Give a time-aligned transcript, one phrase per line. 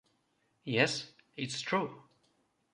[0.63, 2.01] Yes, it’s true.